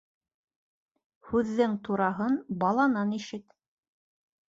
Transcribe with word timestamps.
Һүҙҙең 1.27 1.77
тураһын 1.89 2.41
баланан 2.67 3.17
ишет. 3.23 3.51